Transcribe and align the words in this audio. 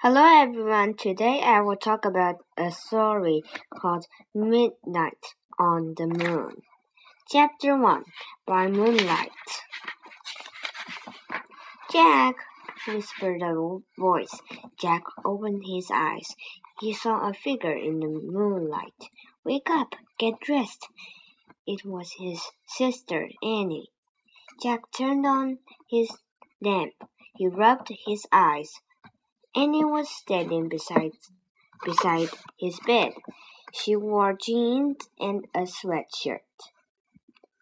Hello 0.00 0.22
everyone. 0.22 0.94
Today 0.94 1.40
I 1.42 1.60
will 1.60 1.74
talk 1.74 2.04
about 2.04 2.36
a 2.56 2.70
story 2.70 3.42
called 3.74 4.06
Midnight 4.32 5.34
on 5.58 5.94
the 5.96 6.06
Moon. 6.06 6.62
Chapter 7.28 7.76
1 7.76 8.04
By 8.46 8.68
Moonlight. 8.68 9.32
Jack, 11.90 12.36
whispered 12.86 13.42
a 13.42 13.78
voice. 13.98 14.40
Jack 14.80 15.02
opened 15.24 15.64
his 15.66 15.90
eyes. 15.92 16.28
He 16.78 16.92
saw 16.92 17.28
a 17.28 17.34
figure 17.34 17.76
in 17.76 17.98
the 17.98 18.06
moonlight. 18.06 19.10
Wake 19.44 19.68
up, 19.68 19.96
get 20.16 20.38
dressed. 20.38 20.86
It 21.66 21.84
was 21.84 22.12
his 22.20 22.40
sister, 22.68 23.30
Annie. 23.42 23.88
Jack 24.62 24.92
turned 24.96 25.26
on 25.26 25.58
his 25.90 26.08
lamp. 26.62 26.92
He 27.34 27.48
rubbed 27.48 27.88
his 28.06 28.26
eyes. 28.30 28.70
Annie 29.54 29.84
was 29.84 30.08
standing 30.08 30.68
beside 30.68 31.12
beside 31.84 32.28
his 32.58 32.78
bed. 32.86 33.12
She 33.72 33.96
wore 33.96 34.36
jeans 34.40 35.08
and 35.18 35.46
a 35.54 35.60
sweatshirt. 35.60 36.40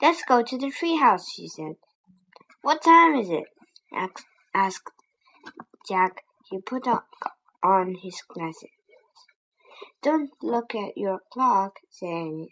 Let's 0.00 0.22
go 0.24 0.42
to 0.42 0.58
the 0.58 0.70
treehouse, 0.70 1.24
she 1.34 1.48
said. 1.48 1.76
What 2.62 2.82
time 2.82 3.16
is 3.16 3.30
it? 3.30 3.44
asked 4.54 4.90
Jack. 5.88 6.22
He 6.50 6.60
put 6.60 6.86
on 7.62 7.94
his 8.02 8.22
glasses. 8.28 8.70
Don't 10.02 10.30
look 10.42 10.74
at 10.74 10.96
your 10.96 11.20
clock, 11.32 11.80
said 11.90 12.08
Annie. 12.08 12.50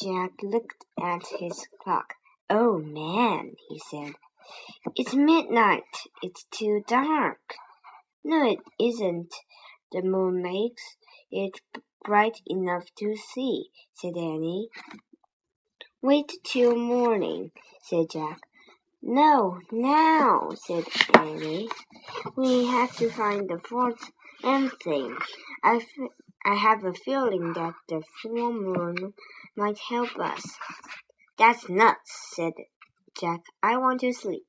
Jack 0.00 0.32
looked 0.42 0.84
at 1.02 1.26
his 1.40 1.66
clock. 1.82 2.14
Oh 2.48 2.78
man, 2.78 3.56
he 3.68 3.80
said. 3.90 4.12
It's 4.94 5.14
midnight. 5.14 6.06
It's 6.22 6.44
too 6.50 6.84
dark. 6.86 7.56
No, 8.24 8.50
it 8.50 8.58
isn't. 8.78 9.34
The 9.92 10.02
moon 10.02 10.42
makes 10.42 10.96
it 11.30 11.60
bright 12.04 12.40
enough 12.46 12.86
to 12.98 13.16
see, 13.16 13.66
said 13.94 14.16
Annie. 14.16 14.68
Wait 16.02 16.32
till 16.44 16.76
morning, 16.76 17.50
said 17.82 18.06
Jack. 18.10 18.40
No, 19.02 19.58
now, 19.70 20.50
said 20.54 20.84
Annie. 21.14 21.68
We 22.36 22.66
have 22.66 22.96
to 22.96 23.10
find 23.10 23.48
the 23.48 23.58
fourth 23.58 24.10
and 24.42 24.70
thing. 24.82 25.16
I, 25.62 25.80
I 26.44 26.54
have 26.54 26.84
a 26.84 26.92
feeling 26.92 27.52
that 27.54 27.74
the 27.88 28.02
full 28.20 28.52
moon 28.52 29.14
might 29.56 29.78
help 29.88 30.18
us. 30.18 30.42
That's 31.38 31.68
nuts, 31.68 32.32
said 32.34 32.52
Jack. 33.18 33.40
I 33.62 33.76
want 33.76 34.00
to 34.00 34.12
sleep. 34.12 34.46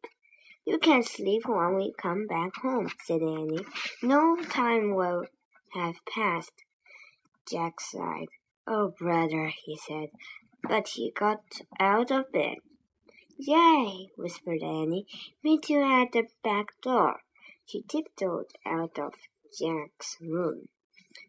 You 0.70 0.78
can 0.78 1.02
sleep 1.02 1.48
when 1.48 1.78
we 1.78 1.94
come 1.98 2.28
back 2.28 2.58
home, 2.58 2.92
said 3.04 3.24
Annie. 3.24 3.66
No 4.04 4.36
time 4.36 4.94
will 4.94 5.26
have 5.74 5.96
passed. 6.06 6.64
Jack 7.50 7.82
sighed. 7.82 8.28
Oh, 8.68 8.94
brother, 9.00 9.48
he 9.48 9.76
said. 9.76 10.10
But 10.62 10.90
he 10.90 11.10
got 11.10 11.42
out 11.80 12.12
of 12.12 12.32
bed. 12.32 12.58
Yay, 13.40 14.12
whispered 14.16 14.62
Annie. 14.62 15.08
Meet 15.44 15.70
you 15.70 15.82
at 15.82 16.12
the 16.12 16.28
back 16.44 16.80
door. 16.84 17.22
She 17.66 17.82
tiptoed 17.82 18.52
out 18.64 19.00
of 19.00 19.16
Jack's 19.60 20.18
room. 20.22 20.70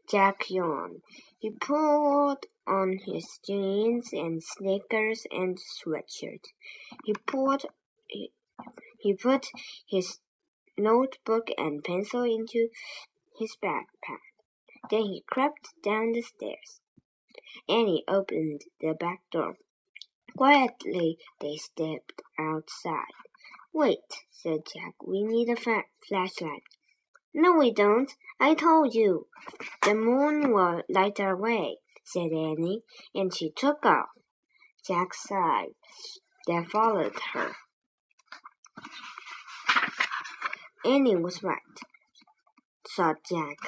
Jack 0.07 0.51
yawned. 0.51 1.01
He 1.39 1.49
pulled 1.49 2.45
on 2.67 2.99
his 3.07 3.41
jeans 3.47 4.13
and 4.13 4.43
sneakers 4.43 5.27
and 5.31 5.57
sweatshirt. 5.57 6.45
He 7.07 7.15
pulled 7.27 7.65
he 9.01 9.15
put 9.15 9.47
his 9.89 10.19
notebook 10.77 11.49
and 11.59 11.85
pencil 11.85 12.23
into 12.23 12.69
his 13.39 13.57
backpack. 13.63 14.21
Then 14.91 15.03
he 15.03 15.25
crept 15.27 15.71
down 15.83 16.13
the 16.13 16.23
stairs. 16.23 16.81
Annie 17.69 18.05
opened 18.09 18.63
the 18.81 18.95
back 18.95 19.21
door. 19.31 19.57
Quietly, 20.37 21.19
they 21.41 21.57
stepped 21.57 22.23
outside. 22.39 23.15
Wait, 23.73 24.25
said 24.31 24.61
Jack. 24.73 24.95
We 25.07 25.23
need 25.23 25.49
a 25.49 25.57
flashlight. 25.57 26.63
No, 27.33 27.53
we 27.55 27.73
don't. 27.73 28.11
I 28.41 28.55
told 28.55 28.95
you. 28.95 29.29
The 29.83 29.95
moon 29.95 30.53
will 30.53 30.83
light 30.89 31.21
our 31.21 31.37
way, 31.37 31.79
said 32.05 32.33
Annie, 32.33 32.83
and 33.15 33.35
she 33.35 33.51
took 33.51 33.85
off. 33.85 34.09
Jack 34.87 35.15
sighed, 35.15 35.75
then 36.47 36.65
followed 36.65 37.15
her. 37.33 37.55
Annie 40.85 41.17
was 41.17 41.43
right, 41.43 41.79
thought 42.89 43.23
Jack. 43.29 43.59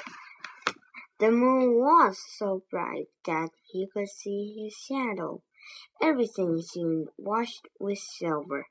The 1.19 1.31
moon 1.31 1.79
was 1.79 2.17
so 2.37 2.63
bright 2.69 3.07
that 3.25 3.51
he 3.71 3.87
could 3.87 4.09
see 4.09 4.63
his 4.63 4.73
shadow. 4.73 5.41
Everything 6.01 6.61
seemed 6.61 7.09
washed 7.17 7.67
with 7.79 7.99
silver. 7.99 8.67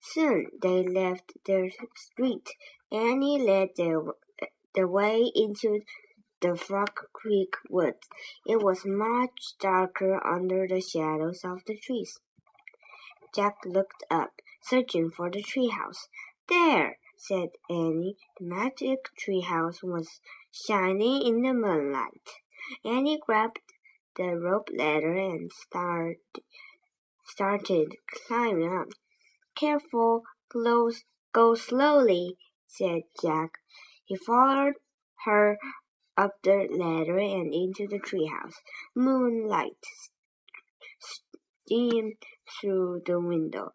Soon 0.00 0.46
they 0.62 0.82
left 0.82 1.32
their 1.44 1.68
street. 1.96 2.48
Annie 2.92 3.42
led 3.42 3.70
their, 3.76 4.00
the 4.74 4.86
way 4.86 5.30
into 5.34 5.80
the 6.40 6.56
Frog 6.56 6.94
Creek 7.12 7.56
woods. 7.68 8.08
It 8.46 8.62
was 8.62 8.86
much 8.86 9.54
darker 9.58 10.24
under 10.24 10.68
the 10.68 10.80
shadows 10.80 11.44
of 11.44 11.64
the 11.66 11.76
trees. 11.76 12.20
Jack 13.36 13.66
looked 13.66 14.02
up, 14.10 14.40
searching 14.62 15.10
for 15.10 15.30
the 15.30 15.42
treehouse. 15.42 16.08
There! 16.48 16.96
said 17.18 17.50
Annie. 17.68 18.16
The 18.38 18.46
magic 18.46 19.10
treehouse 19.14 19.82
was 19.82 20.22
shining 20.50 21.20
in 21.20 21.42
the 21.42 21.52
moonlight. 21.52 22.30
Annie 22.82 23.18
grabbed 23.18 23.60
the 24.16 24.38
rope 24.38 24.70
ladder 24.74 25.12
and 25.12 25.52
start, 25.52 26.16
started 27.26 27.96
climbing 28.08 28.74
up. 28.74 28.88
Careful, 29.54 30.22
close, 30.48 31.04
go 31.34 31.54
slowly, 31.54 32.38
said 32.66 33.02
Jack. 33.20 33.58
He 34.06 34.16
followed 34.16 34.76
her 35.26 35.58
up 36.16 36.36
the 36.42 36.68
ladder 36.70 37.18
and 37.18 37.52
into 37.52 37.86
the 37.86 37.98
treehouse. 37.98 38.62
Moonlight 38.94 39.84
streamed 40.98 42.24
through 42.48 43.02
the 43.06 43.18
window. 43.18 43.72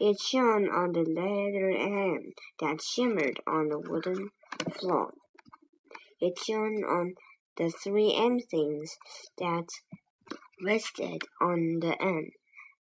It 0.00 0.20
shone 0.20 0.68
on 0.68 0.92
the 0.92 1.04
leather 1.04 1.70
end 1.70 2.34
that 2.60 2.82
shimmered 2.82 3.40
on 3.46 3.68
the 3.68 3.78
wooden 3.78 4.30
floor. 4.72 5.14
It 6.20 6.38
shone 6.38 6.84
on 6.84 7.14
the 7.56 7.70
three 7.70 8.14
end 8.14 8.44
things 8.50 8.96
that 9.38 9.68
rested 10.62 11.22
on 11.40 11.80
the 11.80 12.00
end. 12.00 12.32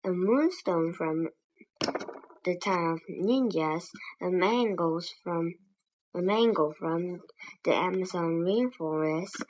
A 0.04 0.10
moonstone 0.10 0.92
from 0.92 1.28
the 2.44 2.56
town 2.56 2.94
of 2.94 3.00
ninjas, 3.08 3.90
a 4.22 4.30
mango 4.30 5.00
from 5.22 5.54
a 6.14 6.22
mango 6.22 6.72
from 6.78 7.20
the 7.64 7.74
Amazon 7.74 8.40
rainforest, 8.40 9.42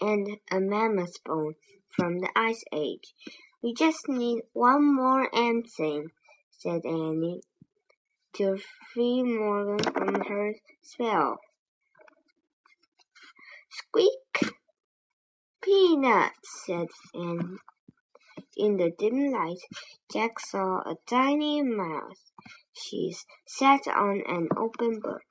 and 0.00 0.38
a 0.50 0.60
mammoth 0.60 1.22
bone 1.24 1.54
from 1.90 2.18
the 2.18 2.30
Ice 2.34 2.64
Age. 2.72 3.14
We 3.62 3.74
just 3.74 4.08
need 4.08 4.42
one 4.52 4.94
more 4.94 5.28
thing 5.76 6.10
said 6.62 6.84
Annie, 6.84 7.40
to 8.34 8.58
free 8.92 9.22
Morgan 9.22 9.92
from 9.92 10.14
her 10.28 10.54
spell. 10.82 11.38
Squeak! 13.70 14.52
Peanuts, 15.62 16.64
said 16.66 16.88
Annie. 17.14 17.56
In 18.58 18.76
the 18.76 18.90
dim 18.98 19.30
light, 19.30 19.60
Jack 20.12 20.38
saw 20.38 20.80
a 20.80 20.96
tiny 21.06 21.62
mouse. 21.62 22.30
She 22.74 23.14
sat 23.46 23.88
on 23.88 24.22
an 24.26 24.48
open 24.54 25.00
book. 25.00 25.22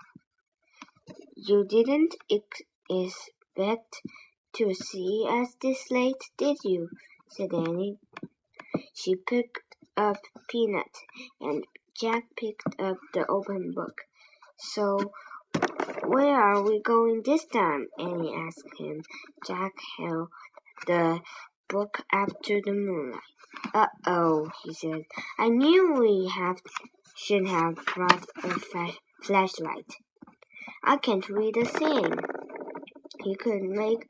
You 1.36 1.64
didn't 1.64 2.16
ex 2.32 2.62
expect 2.90 4.02
to 4.54 4.74
see 4.74 5.28
us 5.30 5.56
this 5.62 5.92
late, 5.92 6.24
did 6.38 6.58
you? 6.64 6.90
Said 7.30 7.54
Annie. 7.54 7.98
She 8.94 9.16
picked 9.16 9.76
up 9.96 10.18
Peanut, 10.48 10.96
and 11.40 11.66
Jack 12.00 12.24
picked 12.38 12.80
up 12.80 12.98
the 13.14 13.26
open 13.28 13.72
book. 13.74 14.02
So, 14.58 15.12
where 16.06 16.36
are 16.36 16.62
we 16.62 16.82
going 16.82 17.22
this 17.24 17.46
time? 17.46 17.88
Annie 17.98 18.36
asked 18.36 18.78
him. 18.78 19.04
Jack 19.46 19.74
held 19.98 20.30
the 20.88 21.22
book 21.68 22.04
up 22.12 22.30
to 22.44 22.62
the 22.66 22.74
moonlight. 22.74 23.22
Uh 23.74 23.88
oh, 24.06 24.50
he 24.64 24.74
said. 24.74 25.04
I 25.38 25.50
knew 25.50 25.94
we 25.94 26.30
have 26.36 26.58
should 27.16 27.48
have 27.48 27.76
brought 27.86 28.26
a 28.44 28.94
flashlight. 29.22 29.92
I 30.84 30.98
can't 30.98 31.28
read 31.30 31.58
a 31.58 31.66
thing. 31.66 32.14
He 33.24 33.36
could 33.36 33.64
make 33.64 34.08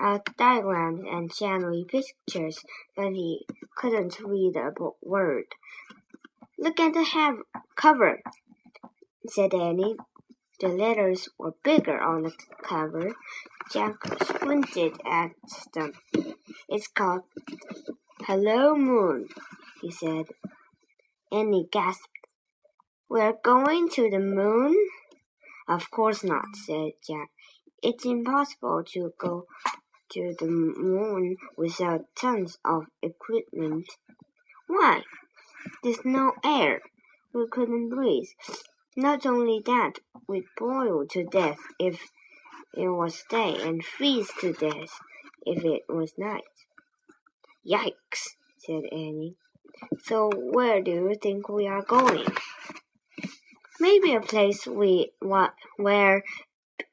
out 0.00 0.36
diagrams 0.36 1.02
and 1.10 1.32
shadowy 1.32 1.84
pictures, 1.84 2.64
but 2.96 3.12
he 3.12 3.46
couldn't 3.76 4.18
read 4.20 4.56
a 4.56 4.72
word. 5.02 5.44
Look 6.58 6.80
at 6.80 6.94
the 6.94 7.42
cover, 7.76 8.20
said 9.26 9.54
Annie. 9.54 9.96
The 10.60 10.68
letters 10.68 11.28
were 11.38 11.54
bigger 11.64 12.00
on 12.00 12.24
the 12.24 12.32
cover. 12.62 13.14
Jack 13.72 13.94
squinted 14.22 14.94
at 15.06 15.30
them. 15.72 15.92
It's 16.68 16.88
called 16.88 17.22
Hello 18.22 18.74
Moon, 18.74 19.28
he 19.80 19.90
said. 19.90 20.26
Annie 21.32 21.68
gasped. 21.70 22.08
We're 23.08 23.34
going 23.42 23.88
to 23.90 24.10
the 24.10 24.18
moon? 24.18 24.76
Of 25.68 25.90
course 25.90 26.22
not, 26.22 26.44
said 26.54 26.92
Jack. 27.06 27.30
It's 27.82 28.04
impossible 28.04 28.84
to 28.92 29.12
go 29.16 29.46
to 30.12 30.34
the 30.38 30.46
moon 30.46 31.36
without 31.56 32.06
tons 32.14 32.58
of 32.64 32.84
equipment. 33.02 33.86
Why? 34.66 35.02
There's 35.82 36.04
no 36.04 36.32
air. 36.44 36.80
We 37.32 37.46
couldn't 37.48 37.90
breathe. 37.90 38.28
Not 38.96 39.24
only 39.24 39.62
that, 39.66 40.00
we'd 40.28 40.44
boil 40.56 41.06
to 41.10 41.24
death 41.24 41.58
if 41.78 42.10
it 42.74 42.88
was 42.88 43.24
day 43.30 43.56
and 43.62 43.84
freeze 43.84 44.30
to 44.40 44.52
death 44.52 45.00
if 45.46 45.64
it 45.64 45.82
was 45.88 46.12
night. 46.18 46.42
Yikes, 47.66 48.36
said 48.58 48.84
Annie. 48.90 49.36
So 50.04 50.30
where 50.34 50.82
do 50.82 50.90
you 50.90 51.14
think 51.20 51.48
we 51.48 51.66
are 51.66 51.82
going? 51.82 52.26
Maybe 53.78 54.14
a 54.14 54.20
place 54.20 54.66
we 54.66 55.12
where 55.78 56.22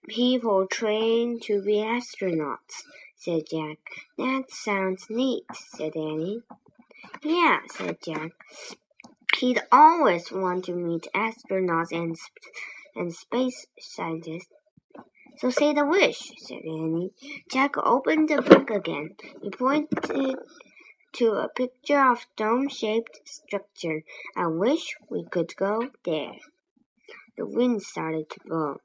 people 0.08 0.68
train 0.68 1.40
to 1.42 1.62
be 1.62 1.78
astronauts, 1.78 2.84
said 3.18 3.44
Jack. 3.50 3.80
That 4.18 4.46
sounds 4.50 5.08
neat, 5.10 5.46
said 5.54 5.96
Annie. 5.96 6.44
Yeah, 7.24 7.60
said 7.72 7.98
Jack. 8.04 8.32
He'd 9.38 9.62
always 9.72 10.32
want 10.32 10.66
to 10.66 10.74
meet 10.74 11.08
astronauts 11.16 11.92
and, 11.92 12.16
and 12.96 13.14
space 13.14 13.68
scientists. 13.80 14.54
So 15.38 15.50
say 15.50 15.74
the 15.74 15.86
wish, 15.86 16.32
said 16.38 16.64
Annie. 16.64 17.12
Jack 17.52 17.76
opened 17.78 18.30
the 18.30 18.42
book 18.42 18.70
again. 18.70 19.16
He 19.42 19.50
pointed 19.50 20.38
to 21.14 21.32
a 21.32 21.50
picture 21.50 22.00
of 22.00 22.26
dome-shaped 22.36 23.22
structure. 23.26 24.04
I 24.36 24.48
wish 24.48 24.96
we 25.10 25.26
could 25.26 25.56
go 25.56 25.90
there. 26.06 26.34
The 27.38 27.46
wind 27.46 27.84
started 27.84 28.30
to 28.32 28.40
blow. 28.46 28.82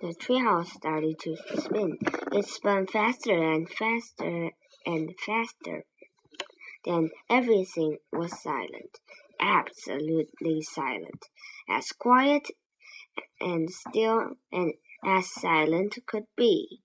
The 0.00 0.14
treehouse 0.14 0.70
started 0.70 1.18
to 1.20 1.36
spin. 1.36 1.98
It 2.32 2.46
spun 2.46 2.86
faster 2.86 3.52
and 3.52 3.68
faster 3.68 4.50
and 4.84 5.14
faster. 5.24 5.84
Then 6.84 7.10
everything 7.30 7.98
was 8.12 8.42
silent, 8.42 8.98
absolutely 9.40 10.62
silent, 10.62 11.28
as 11.68 11.92
quiet 11.92 12.48
and 13.40 13.70
still 13.70 14.36
and 14.50 14.74
as 15.04 15.32
silent 15.32 15.98
could 16.06 16.26
be. 16.36 16.80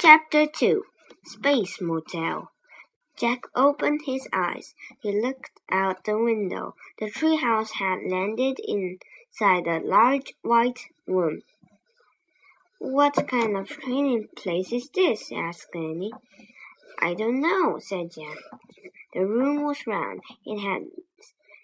Chapter 0.00 0.46
2 0.46 0.84
Space 1.24 1.80
Motel 1.80 2.50
Jack 3.18 3.42
opened 3.54 4.02
his 4.06 4.26
eyes. 4.32 4.74
He 5.00 5.20
looked 5.20 5.60
out 5.70 6.04
the 6.04 6.16
window. 6.16 6.74
The 6.98 7.10
treehouse 7.10 7.72
had 7.72 7.98
landed 8.08 8.58
inside 8.60 9.66
a 9.66 9.84
large 9.84 10.34
white 10.42 10.84
room. 11.06 11.42
What 12.80 13.26
kind 13.26 13.56
of 13.56 13.68
training 13.68 14.28
place 14.36 14.72
is 14.72 14.88
this? 14.90 15.32
asked 15.32 15.74
Annie. 15.74 16.12
I 17.00 17.14
don't 17.14 17.40
know, 17.40 17.80
said 17.80 18.12
Jack. 18.12 18.38
The 19.12 19.26
room 19.26 19.64
was 19.64 19.84
round. 19.84 20.20
It 20.46 20.60
had 20.60 20.82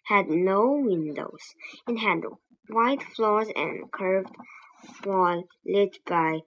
had 0.06 0.28
no 0.28 0.72
windows. 0.72 1.54
It 1.86 1.98
had 1.98 2.24
white 2.68 3.02
floors 3.02 3.46
and 3.54 3.92
curved 3.92 4.34
wall 5.06 5.44
lit 5.64 6.04
by 6.04 6.40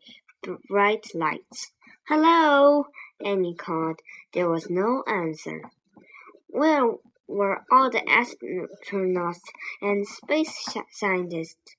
bright 0.67 1.15
lights. 1.15 1.71
Hello, 2.09 2.87
Annie 3.23 3.55
called. 3.55 4.01
There 4.33 4.49
was 4.49 4.69
no 4.69 5.01
answer. 5.07 5.61
Where 6.47 6.91
were 7.25 7.63
all 7.71 7.89
the 7.89 8.01
astronauts 8.01 9.39
and 9.81 10.05
space 10.05 10.77
scientists? 10.91 11.77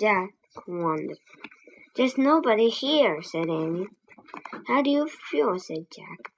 Jack 0.00 0.30
wondered. 0.66 1.18
There's 1.96 2.18
nobody 2.18 2.68
here, 2.68 3.22
said 3.22 3.48
Annie. 3.48 3.88
How 4.66 4.82
do 4.82 4.90
you 4.90 5.08
feel? 5.08 5.58
said 5.58 5.86
Jack. 5.94 6.32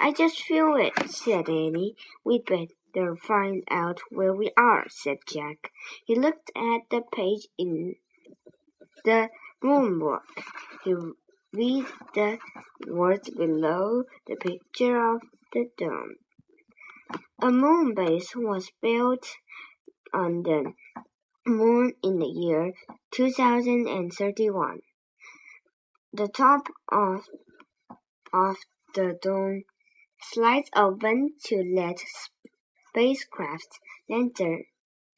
I 0.00 0.12
just 0.12 0.42
feel 0.42 0.74
it, 0.76 0.92
said 1.08 1.48
Annie. 1.48 1.94
We'd 2.24 2.44
better 2.44 3.16
find 3.16 3.62
out 3.70 4.00
where 4.10 4.34
we 4.34 4.50
are, 4.56 4.86
said 4.88 5.18
Jack. 5.28 5.70
He 6.04 6.14
looked 6.14 6.50
at 6.56 6.82
the 6.90 7.02
page 7.12 7.48
in 7.56 7.94
the 9.04 9.30
room 9.62 9.98
book. 10.00 10.24
He 10.84 10.94
read 11.52 11.86
the 12.14 12.38
words 12.88 13.30
below 13.30 14.04
the 14.26 14.36
picture 14.36 15.14
of 15.14 15.22
the 15.52 15.70
dome. 15.78 16.16
A 17.40 17.50
moon 17.50 17.94
base 17.94 18.34
was 18.34 18.70
built 18.82 19.28
on 20.12 20.42
the 20.42 20.72
moon 21.46 21.92
in 22.02 22.18
the 22.18 22.26
year 22.26 22.72
2031. 23.10 24.80
The 26.12 26.28
top 26.28 26.68
of, 26.90 27.28
of 28.32 28.56
the 28.94 29.18
dome 29.20 29.64
slides 30.22 30.70
open 30.74 31.34
to 31.44 31.62
let 31.62 31.98
spacecraft 32.88 33.78
enter 34.10 34.62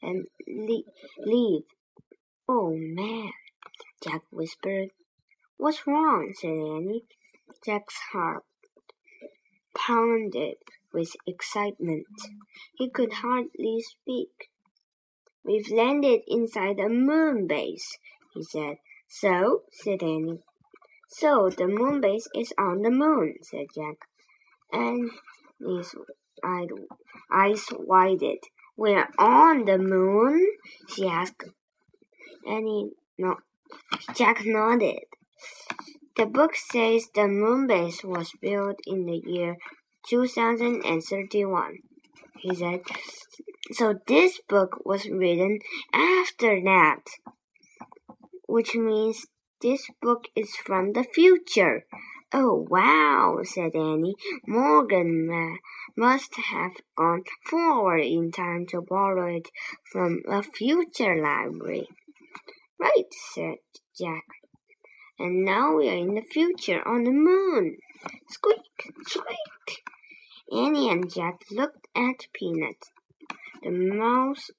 and 0.02 0.26
leave. 0.46 1.64
Oh 2.48 2.74
man, 2.74 3.32
Jack 4.02 4.22
whispered 4.30 4.90
What's 5.58 5.86
wrong? 5.86 6.32
said 6.34 6.50
Annie. 6.50 7.04
Jack's 7.64 7.98
heart 8.12 8.44
pounded 9.74 10.56
with 10.92 11.16
excitement. 11.26 12.06
He 12.74 12.90
could 12.90 13.14
hardly 13.14 13.80
speak. 13.80 14.50
We've 15.46 15.70
landed 15.70 16.22
inside 16.26 16.80
a 16.80 16.88
moon 16.88 17.46
base, 17.46 17.98
he 18.34 18.42
said. 18.42 18.76
So, 19.08 19.62
said 19.70 20.02
Annie. 20.02 20.40
So 21.08 21.48
the 21.48 21.68
moon 21.68 22.00
base 22.00 22.26
is 22.34 22.52
on 22.58 22.82
the 22.82 22.90
moon, 22.90 23.34
said 23.42 23.66
Jack. 23.72 24.08
And 24.72 25.10
his 25.60 25.94
eyes 27.32 27.64
widened. 27.72 28.40
We're 28.76 29.08
on 29.18 29.64
the 29.64 29.78
moon? 29.78 30.44
she 30.88 31.06
asked. 31.06 31.44
Annie 32.46 32.90
no 33.18 33.36
Jack 34.14 34.44
nodded. 34.44 35.04
The 36.16 36.26
book 36.26 36.54
says 36.54 37.08
the 37.14 37.28
moon 37.28 37.66
base 37.66 38.02
was 38.02 38.32
built 38.40 38.78
in 38.86 39.06
the 39.06 39.22
year 39.24 39.56
2031, 40.08 41.78
he 42.38 42.54
said. 42.54 42.80
So 43.72 43.94
this 44.06 44.40
book 44.48 44.78
was 44.84 45.08
written 45.08 45.58
after 45.92 46.60
that, 46.62 47.02
which 48.46 48.74
means 48.74 49.26
this 49.60 49.86
book 50.00 50.28
is 50.36 50.54
from 50.54 50.92
the 50.92 51.02
future. 51.02 51.84
Oh, 52.32 52.66
wow, 52.68 53.38
said 53.42 53.74
Annie. 53.74 54.14
Morgan 54.46 55.58
must 55.96 56.34
have 56.36 56.72
gone 56.96 57.24
forward 57.48 58.02
in 58.02 58.30
time 58.30 58.66
to 58.70 58.82
borrow 58.82 59.36
it 59.36 59.48
from 59.90 60.22
a 60.28 60.42
future 60.42 61.16
library. 61.20 61.88
Right, 62.78 63.12
said 63.34 63.58
Jack. 63.98 64.24
And 65.18 65.44
now 65.44 65.76
we 65.76 65.88
are 65.88 65.96
in 65.96 66.14
the 66.14 66.22
future 66.22 66.86
on 66.86 67.04
the 67.04 67.10
moon. 67.10 67.78
Squeak, 68.28 68.92
squeak. 69.06 69.82
Annie 70.52 70.90
and 70.90 71.12
Jack 71.12 71.40
looked 71.50 71.88
at 71.96 72.26
Peanut. 72.32 72.90
The 73.66 73.72
mouse 73.72 74.52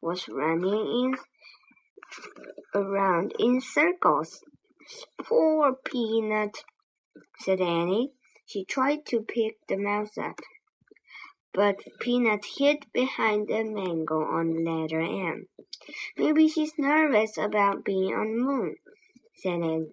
was 0.00 0.26
running 0.26 0.86
in 1.04 1.14
around 2.74 3.34
in 3.38 3.60
circles. 3.60 4.42
Poor 5.22 5.74
Peanut, 5.84 6.64
said 7.40 7.60
Annie. 7.60 8.12
She 8.46 8.64
tried 8.64 9.04
to 9.08 9.20
pick 9.20 9.58
the 9.68 9.76
mouse 9.76 10.16
up, 10.16 10.40
but 11.52 11.76
Peanut 12.00 12.46
hid 12.56 12.86
behind 12.94 13.48
the 13.48 13.64
mango 13.64 14.22
on 14.22 14.64
letter 14.64 15.02
M. 15.02 15.46
Maybe 16.16 16.48
she's 16.48 16.78
nervous 16.78 17.36
about 17.36 17.84
being 17.84 18.14
on 18.14 18.32
the 18.32 18.42
moon, 18.42 18.76
said 19.34 19.60
Annie. 19.60 19.92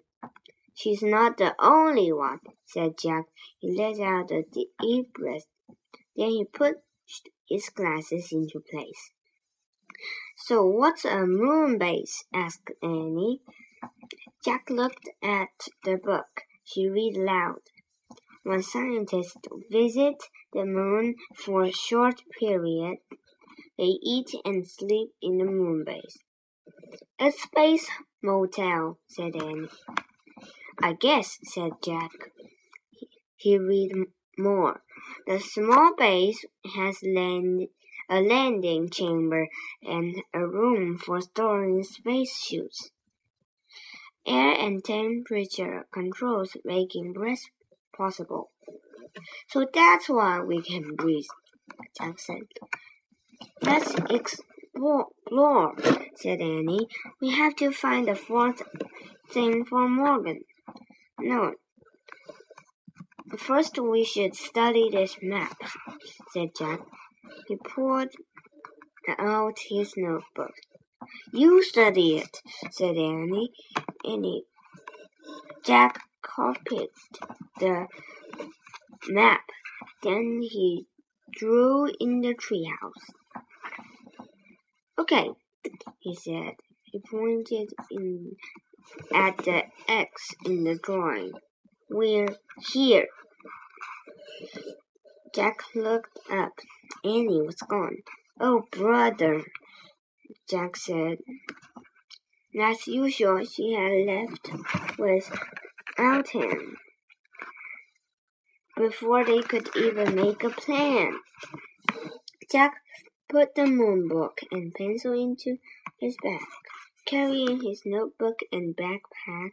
She's 0.72 1.02
not 1.02 1.36
the 1.36 1.54
only 1.58 2.10
one, 2.10 2.38
said 2.64 2.96
Jack. 2.98 3.26
He 3.58 3.76
let 3.76 4.00
out 4.00 4.30
a 4.30 4.44
deep 4.50 5.12
breath. 5.12 5.44
Then 6.16 6.30
he 6.30 6.46
put 6.46 6.76
his 7.52 7.68
glasses 7.68 8.32
into 8.32 8.60
place. 8.60 9.12
So 10.36 10.64
what's 10.64 11.04
a 11.04 11.26
moon 11.26 11.78
base? 11.78 12.24
asked 12.32 12.70
Annie. 12.82 13.40
Jack 14.42 14.70
looked 14.70 15.08
at 15.22 15.68
the 15.84 15.96
book. 15.96 16.42
She 16.64 16.88
read 16.88 17.16
aloud. 17.16 17.60
When 18.42 18.62
scientists 18.62 19.36
visit 19.70 20.16
the 20.52 20.64
moon 20.64 21.16
for 21.36 21.62
a 21.62 21.72
short 21.72 22.22
period, 22.40 22.98
they 23.78 23.98
eat 24.02 24.30
and 24.44 24.66
sleep 24.66 25.10
in 25.20 25.38
the 25.38 25.44
moon 25.44 25.84
base. 25.84 26.18
A 27.20 27.30
space 27.30 27.88
motel, 28.22 28.98
said 29.06 29.36
Annie. 29.36 29.68
I 30.80 30.94
guess, 30.94 31.38
said 31.44 31.72
Jack. 31.84 32.10
He 33.36 33.58
read 33.58 33.92
more. 34.38 34.82
The 35.26 35.38
small 35.40 35.94
base 35.96 36.44
has 36.74 37.02
land, 37.02 37.68
a 38.08 38.20
landing 38.20 38.90
chamber 38.90 39.48
and 39.82 40.22
a 40.34 40.46
room 40.46 40.98
for 40.98 41.20
storing 41.20 41.82
spacesuits. 41.84 42.90
Air 44.26 44.52
and 44.52 44.84
temperature 44.84 45.86
controls 45.92 46.56
making 46.64 47.14
rest 47.14 47.50
possible. 47.96 48.50
So 49.48 49.66
that's 49.72 50.08
why 50.08 50.40
we 50.40 50.62
can 50.62 50.94
breathe, 50.94 51.24
Jack 51.98 52.18
said. 52.18 52.46
Let's 53.62 53.94
explore, 54.10 55.74
said 56.16 56.40
Annie. 56.40 56.88
We 57.20 57.30
have 57.30 57.56
to 57.56 57.72
find 57.72 58.08
the 58.08 58.14
fourth 58.14 58.62
thing 59.30 59.64
for 59.64 59.88
Morgan. 59.88 60.40
No. 61.18 61.54
First 63.38 63.78
we 63.78 64.04
should 64.04 64.34
study 64.34 64.90
this 64.90 65.16
map, 65.22 65.56
said 66.32 66.50
Jack. 66.56 66.80
He 67.48 67.56
pulled 67.56 68.08
out 69.18 69.58
his 69.68 69.94
notebook. 69.96 70.52
You 71.32 71.62
study 71.62 72.18
it, 72.18 72.40
said 72.70 72.96
Annie. 72.96 73.50
Annie. 74.04 74.44
Jack 75.64 76.00
copied 76.22 76.88
the 77.58 77.86
map. 79.08 79.42
Then 80.02 80.40
he 80.42 80.86
drew 81.32 81.90
in 82.00 82.20
the 82.20 82.34
treehouse. 82.34 83.14
Okay, 84.98 85.30
he 86.00 86.14
said. 86.14 86.54
He 86.84 87.00
pointed 87.10 87.70
in 87.90 88.32
at 89.14 89.38
the 89.38 89.62
X 89.88 90.34
in 90.44 90.64
the 90.64 90.78
drawing. 90.82 91.32
We're 91.94 92.36
here. 92.72 93.06
Jack 95.34 95.60
looked 95.74 96.18
up. 96.30 96.52
Annie 97.04 97.42
was 97.42 97.56
gone. 97.56 97.98
Oh, 98.40 98.62
brother, 98.70 99.42
Jack 100.48 100.76
said. 100.76 101.18
As 102.58 102.86
usual, 102.86 103.44
she 103.44 103.74
had 103.74 104.06
left 104.06 104.98
without 104.98 106.28
him 106.30 106.78
before 108.74 109.26
they 109.26 109.42
could 109.42 109.68
even 109.76 110.14
make 110.14 110.42
a 110.44 110.48
plan. 110.48 111.18
Jack 112.50 112.72
put 113.28 113.54
the 113.54 113.66
moon 113.66 114.08
book 114.08 114.40
and 114.50 114.72
pencil 114.72 115.12
into 115.12 115.58
his 116.00 116.16
bag. 116.22 116.40
Carrying 117.06 117.62
his 117.62 117.82
notebook 117.84 118.40
and 118.50 118.76
backpack, 118.76 119.52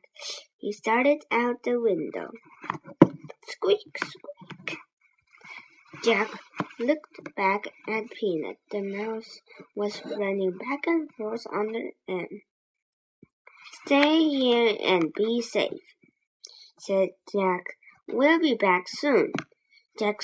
he 0.57 0.71
started 0.71 1.25
out 1.31 1.63
the 1.63 1.79
window. 1.79 2.31
Squeak, 3.47 3.97
squeak. 3.97 4.77
Jack 6.03 6.29
looked 6.79 7.35
back 7.35 7.67
at 7.87 8.11
Peanut. 8.11 8.57
The 8.71 8.81
mouse 8.81 9.41
was 9.75 10.01
running 10.05 10.51
back 10.51 10.85
and 10.85 11.09
forth 11.17 11.45
under 11.51 11.89
him. 12.07 12.27
Stay 13.85 14.23
here 14.23 14.77
and 14.81 15.13
be 15.13 15.41
safe, 15.41 15.95
said 16.77 17.09
Jack. 17.31 17.63
We'll 18.07 18.39
be 18.39 18.53
back 18.53 18.85
soon. 18.87 19.31
Jack 19.97 20.21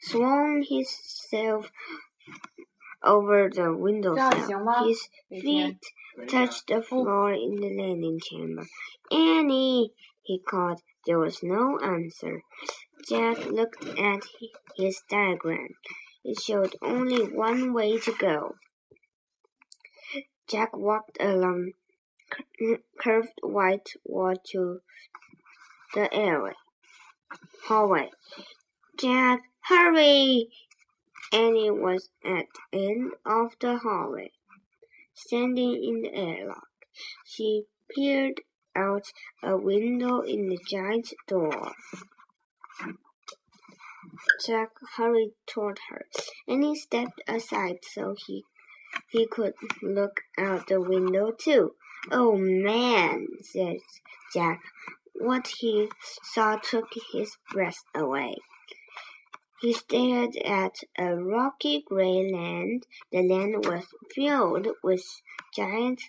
swung 0.00 0.64
himself 0.68 1.70
over 3.02 3.50
the 3.52 3.74
windowsill. 3.74 4.86
His 4.86 5.08
feet 5.30 5.78
touched 6.28 6.68
the 6.68 6.82
floor 6.82 7.32
in 7.32 7.56
the 7.56 7.74
landing 7.76 8.20
chamber. 8.20 8.66
Annie, 9.10 9.92
he 10.22 10.38
called. 10.38 10.80
There 11.06 11.18
was 11.18 11.42
no 11.42 11.78
answer. 11.78 12.42
Jack 13.08 13.46
looked 13.46 13.84
at 13.98 14.22
his 14.76 15.02
diagram. 15.08 15.68
It 16.24 16.40
showed 16.40 16.74
only 16.82 17.22
one 17.22 17.72
way 17.72 17.98
to 17.98 18.12
go. 18.18 18.56
Jack 20.48 20.76
walked 20.76 21.16
along 21.20 21.72
curved 22.98 23.38
white 23.42 23.90
wall 24.04 24.34
to 24.52 24.80
the 25.94 26.12
airway 26.12 26.54
hallway. 27.66 28.10
Jack, 28.98 29.40
hurry! 29.62 30.48
Annie 31.32 31.70
was 31.70 32.08
at 32.24 32.46
the 32.72 32.78
end 32.78 33.12
of 33.24 33.56
the 33.60 33.78
hallway, 33.78 34.30
standing 35.16 35.82
in 35.82 36.02
the 36.02 36.14
airlock. 36.14 36.68
She 37.24 37.64
peered 37.90 38.42
out 38.74 39.06
a 39.42 39.56
window 39.56 40.20
in 40.20 40.48
the 40.48 40.58
giant 40.68 41.12
door. 41.26 41.72
Jack 44.46 44.70
hurried 44.96 45.32
toward 45.46 45.78
her, 45.88 46.06
and 46.46 46.62
he 46.62 46.76
stepped 46.76 47.20
aside 47.26 47.78
so 47.82 48.14
he 48.26 48.44
he 49.10 49.26
could 49.26 49.54
look 49.82 50.22
out 50.38 50.68
the 50.68 50.80
window 50.80 51.32
too. 51.32 51.74
Oh 52.10 52.36
man, 52.36 53.26
said 53.42 53.78
Jack. 54.32 54.60
What 55.14 55.48
he 55.58 55.90
saw 56.22 56.56
took 56.56 56.88
his 57.12 57.36
breath 57.50 57.82
away. 57.94 58.36
He 59.60 59.72
stared 59.72 60.36
at 60.36 60.80
a 60.98 61.16
rocky 61.16 61.82
gray 61.86 62.30
land. 62.30 62.86
The 63.10 63.22
land 63.22 63.64
was 63.64 63.86
filled 64.14 64.68
with 64.82 65.02
giant 65.54 66.02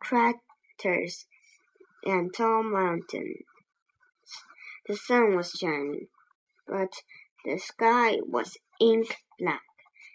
craters 0.00 1.26
and 2.04 2.32
tall 2.32 2.62
mountains. 2.62 3.44
The 4.86 4.96
sun 4.96 5.36
was 5.36 5.50
shining, 5.50 6.08
but 6.66 7.02
the 7.44 7.58
sky 7.58 8.18
was 8.22 8.56
ink 8.80 9.16
black. 9.38 9.62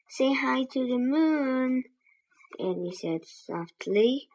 Say 0.08 0.34
hi 0.34 0.64
to 0.64 0.88
the 0.88 0.98
moon, 0.98 1.84
Annie 2.60 2.94
said 2.94 3.26
softly. 3.26 4.30